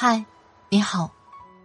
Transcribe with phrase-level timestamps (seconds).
[0.00, 0.24] 嗨，
[0.68, 1.12] 你好，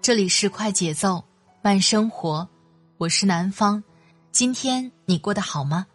[0.02, 1.24] 这里是快节奏
[1.62, 2.50] 慢生活，
[2.98, 3.84] 我是南方。
[4.32, 5.86] 今天你过得好吗？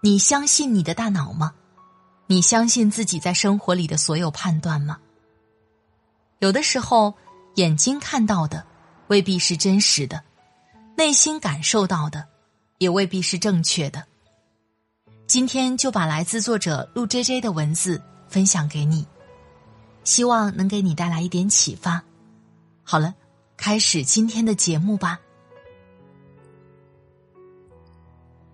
[0.00, 1.52] 你相信你的大脑吗？
[2.28, 5.00] 你相信自己在生活里的所有判断吗？
[6.38, 7.12] 有的时候，
[7.56, 8.64] 眼睛看到的
[9.08, 10.22] 未必是真实的，
[10.96, 12.24] 内心感受到的
[12.78, 14.06] 也未必是正确的。
[15.26, 19.04] 今天就把来自作者陆 J J 的文字分享给你。
[20.04, 22.02] 希望能给你带来一点启发。
[22.82, 23.14] 好了，
[23.56, 25.20] 开始今天的节目吧。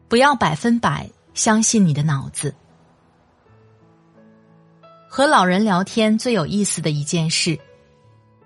[0.08, 2.54] 不要百分百相信你的脑子。
[5.06, 7.58] 和老人聊天最有意思的一件事，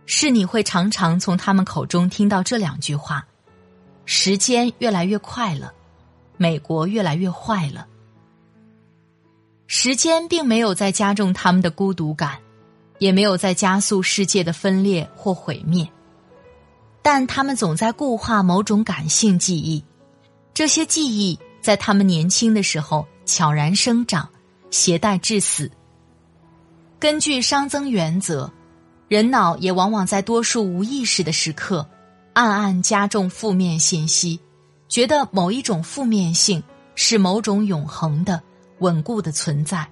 [0.07, 3.27] 是你会常常从他们口中听到这两句话
[4.07, 5.73] ：“时间越来越快了，
[6.37, 7.87] 美国越来越坏了。”
[9.67, 12.42] 时间并没有在加重他们的孤独感。
[13.03, 15.85] 也没有在加速世界的分裂或毁灭，
[17.03, 19.83] 但他们总在固化某种感性记忆，
[20.55, 24.29] 这些记忆在他们年轻的时候悄然生长，
[24.71, 25.69] 携带致死。
[27.01, 28.49] 根据熵增原则，
[29.09, 31.85] 人脑也往往在多数无意识的时刻，
[32.35, 34.39] 暗暗加重负面信息，
[34.89, 36.63] 觉得某一种负面性
[36.95, 38.41] 是某种永恒的、
[38.79, 39.91] 稳固的存在，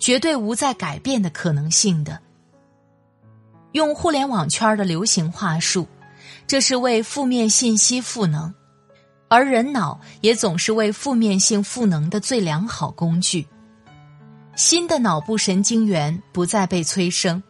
[0.00, 2.20] 绝对无再改变的可能性的。
[3.72, 5.88] 用互联网圈的流行话术，
[6.46, 8.54] 这是为负面信息赋能，
[9.28, 13.46] 而人脑也总是为负面性赋能的最良好工具。
[14.54, 17.42] 新的脑部神经元不再被催生，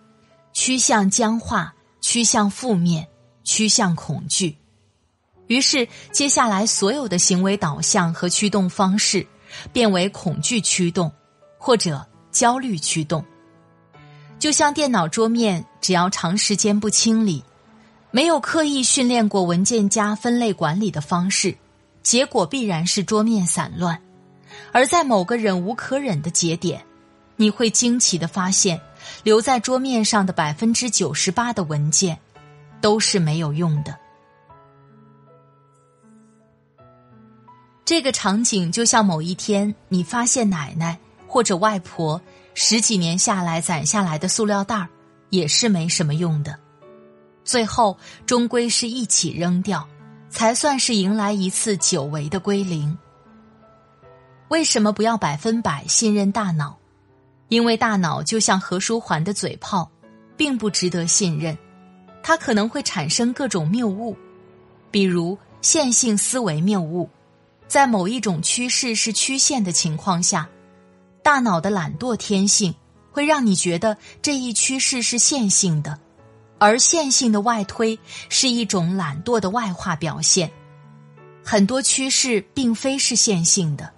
[0.53, 3.09] 趋向僵化，趋向负面，
[3.43, 4.57] 趋向恐惧。
[5.49, 9.27] 于是，接下来所有的行为导向和驱动方式
[9.73, 11.13] 变为恐惧驱动，
[11.59, 13.25] 或者焦虑驱动。
[14.43, 17.45] 就像电脑桌面，只要长时间不清理，
[18.11, 21.57] 没有刻意训练过文件夹分类管理的方式，
[22.03, 24.03] 结果必然是桌面散乱。
[24.73, 26.85] 而在某个忍无可忍的节点，
[27.37, 28.81] 你会惊奇的发现，
[29.23, 32.19] 留在桌面上的百分之九十八的文件，
[32.81, 33.97] 都是没有用的。
[37.85, 40.99] 这个场景就像某一天，你发现奶奶
[41.29, 42.21] 或者外婆。
[42.55, 44.89] 十几年下来攒下来的塑料袋儿，
[45.31, 46.59] 也是没什么用的，
[47.45, 47.97] 最后
[48.27, 49.89] 终归是一起扔掉，
[50.29, 52.97] 才算是迎来一次久违的归零。
[54.49, 56.77] 为什么不要百分百信任大脑？
[57.49, 59.91] 因为大脑就像何书桓的嘴炮，
[60.37, 61.57] 并不值得信任，
[62.23, 64.17] 它可能会产生各种谬误，
[64.91, 67.09] 比如线性思维谬误，
[67.67, 70.49] 在某一种趋势是曲线的情况下。
[71.23, 72.75] 大脑的懒惰天性
[73.11, 75.99] 会让你觉得这一趋势是线性的，
[76.59, 80.51] 而线性的外推是一种懒惰的外化表现。
[81.45, 83.91] 很多趋势并非是线性的。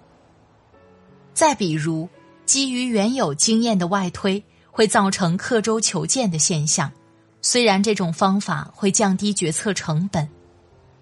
[1.33, 2.07] 再比如，
[2.45, 6.91] 基于原有经验的外推会造成刻舟求剑的现象，
[7.41, 10.27] 虽然这种方法会降低决策成本，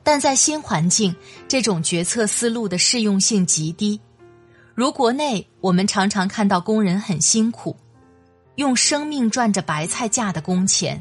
[0.03, 1.15] 但在新环境，
[1.47, 3.99] 这种决策思路的适用性极低。
[4.75, 7.75] 如国内，我们常常看到工人很辛苦，
[8.55, 10.97] 用生命赚着白菜价的工钱；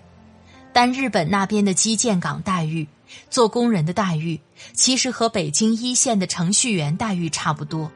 [0.74, 2.86] 但日本那边的基建岗待遇，
[3.30, 4.38] 做工人的待遇，
[4.74, 7.90] 其实和北京一线的程序员待遇差不多，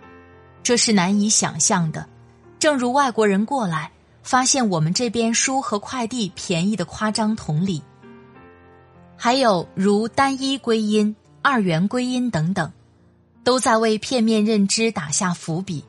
[0.63, 2.09] 这是难以想象的。
[2.59, 3.91] 正如外国人过来
[4.23, 7.83] 发现我们这边书和快递便宜的夸张同理。
[9.15, 12.73] 还有如单一归因、二元归因等等。
[13.47, 15.85] 都在为片面认知打下伏笔，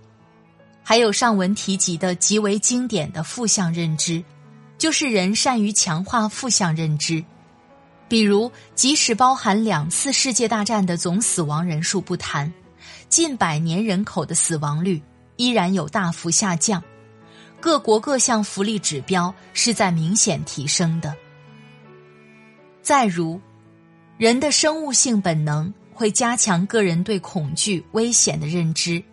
[0.83, 4.23] 还有上文提及的极为经典的负向认知，
[4.77, 7.25] 就是人善于强化负向认知。
[8.07, 12.53] 比如，即使包含两次世界大战的总死亡人数不谈，
[13.09, 15.01] 近百年人口的死亡率
[15.35, 16.83] 依然有大幅下降，
[17.59, 21.11] 各国各项福利指标是在明显提升的。
[22.83, 23.41] 再如，
[24.19, 25.73] 人的生物性本能。
[25.97, 29.03] 会加强个人对恐惧、危险的认知，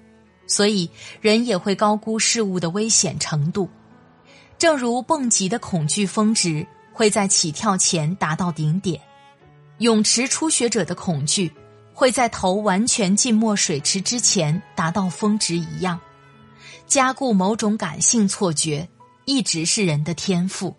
[0.46, 0.90] 所以
[1.22, 3.66] 人也会高估事物的危险程度。
[4.58, 9.00] 正如蹦极的恐惧峰值会在起跳前达到顶点，
[9.78, 11.50] 泳池初学者的恐惧
[11.94, 15.98] 会在头完全浸没水池之前达到峰值一样。
[16.86, 18.86] 加固某种感性错觉，
[19.24, 20.76] 一直是人的天赋，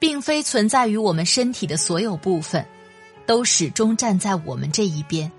[0.00, 2.66] 并非存在于我们身体的所有部分。
[3.26, 5.30] 都始终站在我们这一边。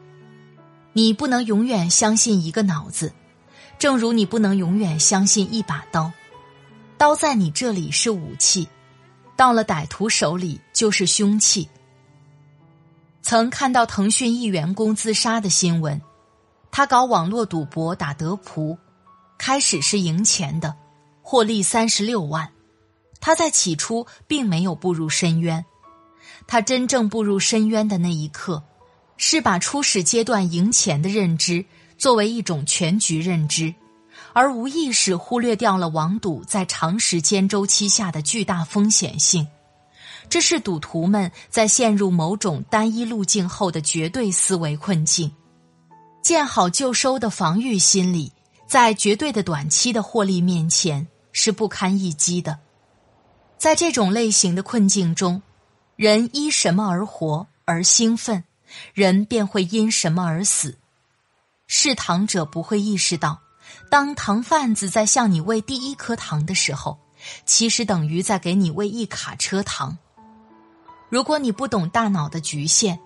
[0.94, 3.12] 你不能永远相信一个脑子，
[3.80, 6.12] 正如你不能永远相信一把刀。
[6.98, 8.68] 刀在你这里是武器，
[9.36, 11.68] 到了歹徒手里就是凶器。
[13.22, 16.00] 曾看到腾讯一员工自杀的新闻，
[16.72, 18.78] 他搞网络赌博打德扑，
[19.38, 20.76] 开始是赢钱的，
[21.22, 22.50] 获利三十六万。
[23.20, 25.66] 他在起初并没有步入深渊。
[26.48, 28.62] 他真正步入深渊的那一刻，
[29.18, 31.66] 是把初始阶段赢钱的认知
[31.98, 33.74] 作为一种全局认知，
[34.34, 39.48] 而无意识忽略掉了网赌在长时间周期下的巨大风险性。
[40.30, 45.31] 这是赌徒们在陷入某种单一路径后的绝对思维困境。
[46.22, 48.31] 见好就收的防御心理，
[48.68, 52.60] 在绝对的短期的获利面前是不堪一击的。
[53.57, 55.42] 在这种类型的困境中。
[55.95, 58.44] 人依什么而活而兴奋，
[58.94, 60.78] 人便会因什么而死。
[61.68, 63.42] 嗜糖者不会意识到，
[63.90, 67.00] 当糖贩子在向你喂第一颗糖的时候，
[67.45, 69.98] 其实等于在给你喂一卡车糖。
[71.10, 73.00] 如果你不懂大脑的局限，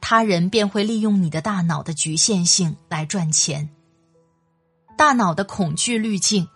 [0.00, 3.68] 他人便会利用你的大脑的局限性来赚钱。
[4.96, 6.48] 大脑的恐惧滤镜，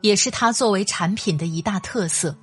[0.00, 2.36] 也是它作为产品的一大特色。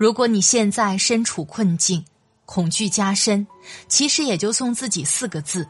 [0.00, 2.02] 如果你现在身处困境，
[2.46, 3.46] 恐惧加深，
[3.86, 5.68] 其实也就送自己四个字：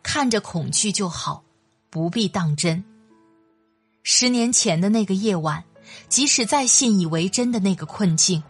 [0.00, 1.42] 看着恐惧就好，
[1.90, 2.84] 不必当真。
[4.04, 5.64] 十年前的那个夜晚，
[6.08, 8.40] 即使再信以为真的那个困境，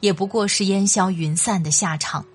[0.00, 2.26] 也不过是烟消云散的下场。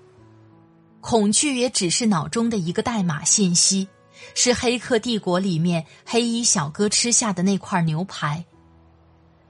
[1.02, 3.86] 恐惧也只是脑中的一个代码信息，
[4.34, 8.42] 是《黑客帝国》里面黑衣小哥吃下的那块牛排，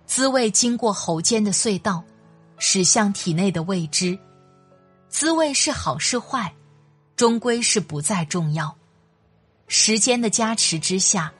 [0.04, 2.02] 滋味经过喉间的隧道。
[2.58, 4.18] 驶向体内的未知，
[5.08, 6.54] 滋味是好是坏，
[7.16, 8.76] 终归是不再重要。
[9.66, 11.32] 时间的加持之下，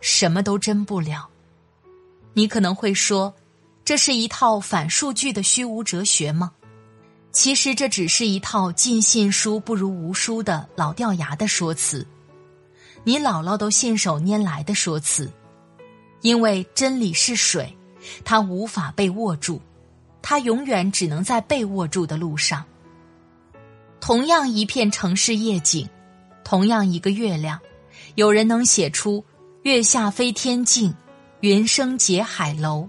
[0.00, 1.28] 什么都真不了。
[2.34, 3.34] 你可能会说，
[3.84, 6.52] 这是一套反数据的虚无哲学吗？
[7.32, 12.06] 其实这只是一套尽信书不如无书的老掉牙的说辞，
[13.04, 15.30] 你姥姥都信手拈来的说辞。
[16.22, 17.76] 因为真理是水，
[18.24, 19.60] 它无法被握住。
[20.28, 22.64] 他永远只能在被握住的路上。
[24.00, 25.88] 同样一片城市夜景，
[26.42, 27.60] 同样一个月亮，
[28.16, 29.24] 有人能写出
[29.62, 30.92] “月下飞天镜，
[31.42, 32.88] 云生结海楼”，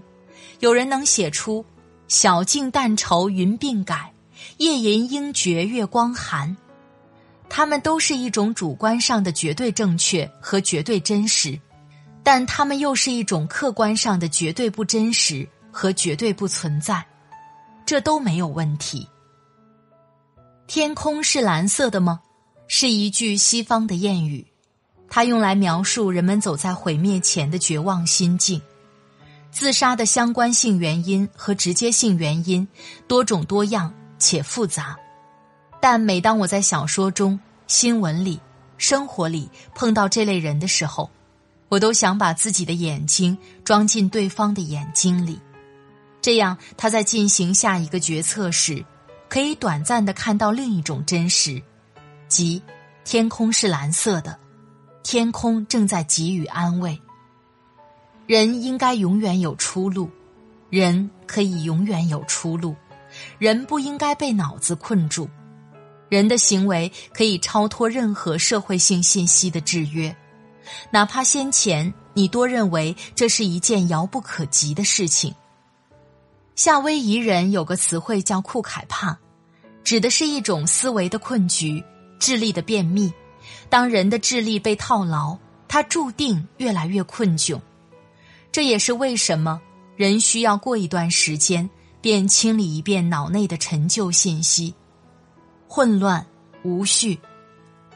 [0.58, 1.64] 有人能写出
[2.08, 4.12] “晓镜但愁云鬓改，
[4.56, 6.56] 夜吟应觉月光寒”。
[7.48, 11.56] 他们都是一种主观上的绝对正确和绝对真实，
[12.24, 17.06] 但他们又是一种客观上的绝对不真实和绝对不存在。
[17.88, 19.08] 这都没有问题。
[20.66, 22.20] 天空是蓝色的吗？
[22.66, 24.46] 是一句西方的谚语，
[25.08, 28.60] 它用来描述人们走在毁灭前的绝望心境。
[29.50, 32.68] 自杀的相关性原因和直接性原因
[33.06, 34.94] 多种多样且复杂，
[35.80, 38.38] 但每当我在小说中、新闻里、
[38.76, 41.08] 生活里碰到这类人的时候，
[41.70, 45.40] 我都想把自己的眼睛装进对方的眼睛里。
[46.28, 48.84] 这样，他在进行下一个决策时，
[49.30, 51.62] 可以短暂的看到另一种真实，
[52.28, 52.62] 即
[53.02, 54.38] 天空是蓝色的，
[55.02, 57.00] 天空正在给予安慰。
[58.26, 60.10] 人应该永远有出路，
[60.68, 62.76] 人可以永远有出路，
[63.38, 65.26] 人不应该被脑子困住，
[66.10, 70.14] 人的行为可以超脱任何社会性信息的制约，
[70.90, 75.34] 哪怕先前你多认为这是一件遥不可及的事情。
[76.58, 79.16] 夏威夷人有个词汇叫“库凯帕”，
[79.84, 81.80] 指的是一种思维的困局、
[82.18, 83.12] 智力的便秘。
[83.70, 85.38] 当人的智力被套牢，
[85.68, 87.60] 他注定越来越困窘。
[88.50, 89.62] 这也是为什么
[89.94, 94.74] 人需要过一段时间，便清理一遍脑内的陈旧信息。
[95.68, 96.26] 混乱、
[96.64, 97.20] 无序、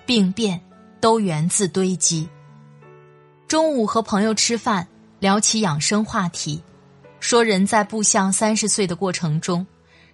[0.06, 0.62] 病变，
[1.00, 2.28] 都源自堆积。
[3.48, 4.86] 中午和朋友吃饭，
[5.18, 6.62] 聊起养生话题。
[7.22, 9.64] 说人在步向三十岁的过程中，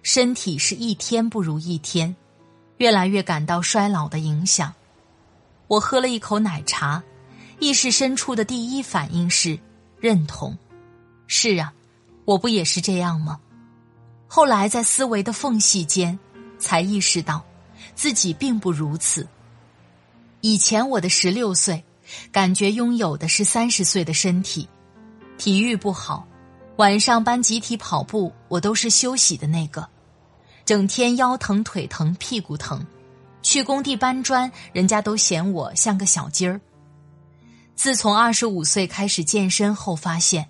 [0.03, 2.15] 身体是一天不如一天，
[2.77, 4.71] 越来越感到衰老的影响。
[5.67, 7.01] 我喝了一口奶茶，
[7.57, 9.59] 意识深处的第一反应是
[9.99, 10.55] 认同。
[11.25, 11.73] 是啊，
[12.25, 13.39] 我不也是这样吗？
[14.27, 16.17] 后来在思维的缝隙间，
[16.59, 17.43] 才意识到
[17.95, 19.27] 自己并不如此。
[20.41, 21.83] 以前我的十六岁，
[22.31, 24.69] 感觉拥有的是三十岁的身体，
[25.39, 26.27] 体育不好，
[26.79, 29.85] 晚上班集体跑步，我都是休息的那个，
[30.63, 32.81] 整天腰疼腿疼屁股疼，
[33.41, 36.61] 去工地搬砖，人家都嫌我像个小鸡儿。
[37.75, 40.47] 自从二十五岁开始健身后，发现。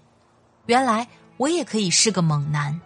[0.67, 1.07] 原来
[1.37, 2.79] 我也可以是个猛男。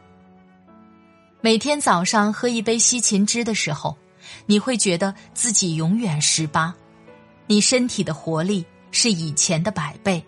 [1.41, 3.97] 每天早上喝一杯西芹汁的时候，
[4.45, 6.73] 你会觉得自己永远十八，
[7.47, 10.25] 你身体的活力是以前的百倍。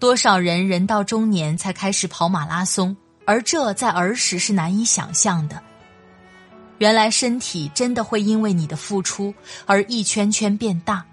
[0.00, 5.62] 多少人人到中年才开始跑马拉松，而这在儿时是难以想象的。
[6.78, 9.34] 原来身体真的会因为你的付出
[9.66, 11.04] 而一圈圈变大，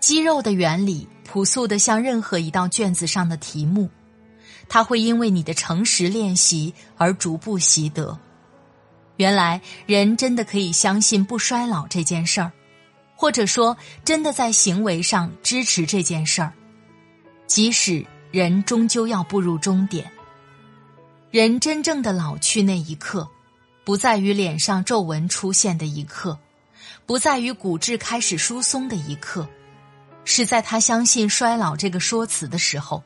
[0.00, 3.88] 肌肉的原理朴素的像任何一道卷子上的题目。
[4.68, 8.18] 他会因为你的诚实练习而逐步习得。
[9.16, 12.50] 原来人真的可以相信不衰老这件事儿，
[13.14, 16.52] 或者说真的在行为上支持这件事儿。
[17.46, 20.10] 即使人终究要步入终点，
[21.30, 23.30] 人真正的老去那一刻，
[23.84, 26.36] 不在于脸上皱纹出现的一刻，
[27.06, 29.48] 不在于骨质开始疏松的一刻，
[30.24, 33.04] 是在他相信衰老这个说辞的时候。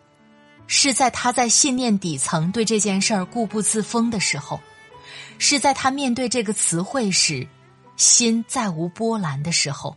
[0.67, 4.59] 是在他在信念底层对这件事儿固步自封的时候，
[5.37, 7.47] 是在他面对这个词汇时，
[7.97, 9.95] 心再无波澜的时候。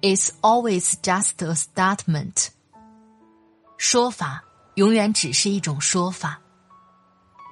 [0.00, 2.48] It's always just a statement。
[3.84, 4.44] 说法
[4.76, 6.40] 永远只是一种说法。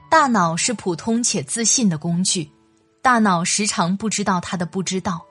[0.08, 2.52] 大脑是普通且自信的工具，
[3.02, 5.26] 大脑时常不知道他的不知道，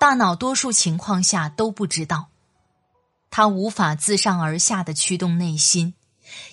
[0.00, 2.28] 大脑多数情况下都不知道，
[3.30, 5.92] 它无法自上而下的驱动内心。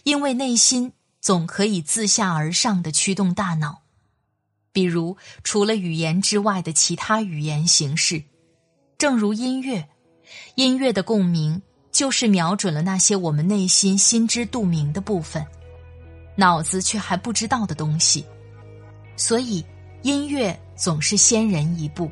[0.04, 3.84] 因为内心总可以自下而上的驱动大脑，
[4.74, 8.26] 比如除了语言之外的其他语言形式，
[8.98, 9.88] 正如音乐，
[10.56, 15.46] 音乐的共鸣就是瞄准了那些我们内心心知肚明的部分，
[16.36, 18.26] 脑子却还不知道的东西，
[19.16, 19.64] 所以
[20.04, 22.10] 音乐总是先人一步。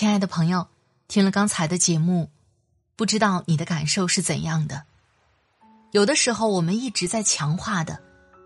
[0.00, 0.66] 亲爱的朋友，
[1.08, 2.30] 听了刚才的节目，
[2.96, 4.84] 不知道你的感受是怎样的？
[5.92, 8.00] 有的时候，我们一直在强化的，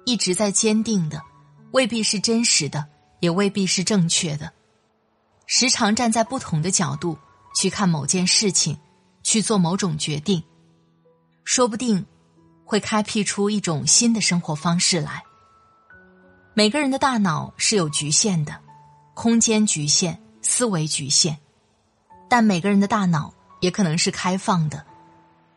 [0.04, 1.22] 一直在坚定的，
[1.70, 2.84] 未必是真实的，
[3.20, 4.52] 也未必是正确的。
[5.46, 7.16] 时常站在不同的角度
[7.54, 8.76] 去看某件事情，
[9.22, 10.42] 去做某种决定，
[11.44, 12.04] 说不定
[12.64, 15.22] 会开辟出一种新的生活方式来。
[16.52, 18.60] 每个人的大脑是有局限的，
[19.14, 20.20] 空间局限。
[20.46, 21.38] 思维局限，
[22.34, 24.84] 但每个人的大脑也可能是开放的，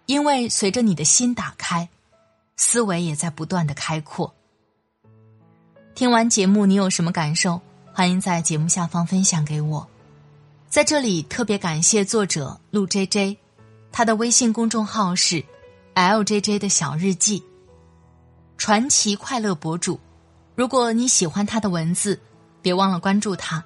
[0.05, 1.89] 因为随着你的心打开，
[2.55, 4.31] 思维也在不断的开阔。
[5.96, 7.60] 听完节目，你有什么感受？
[7.91, 9.89] 欢迎在节目下方分享给我。
[10.69, 13.38] 在这里特别感谢作者陆 J J，
[13.91, 15.43] 他的微信公众号是
[15.96, 17.43] L J J 的小日记，
[18.55, 20.00] 传奇快乐博主。
[20.53, 22.22] 如果你喜欢他的文字，
[22.62, 23.65] 别忘了关注他。